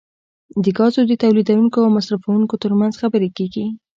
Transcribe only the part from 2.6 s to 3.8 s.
ترمنځ خبرې کیږي